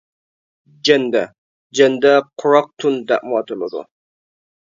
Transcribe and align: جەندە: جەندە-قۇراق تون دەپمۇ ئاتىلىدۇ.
جەندە: 0.87 1.21
جەندە-قۇراق 1.81 2.71
تون 2.85 2.97
دەپمۇ 3.13 3.39
ئاتىلىدۇ. 3.41 3.85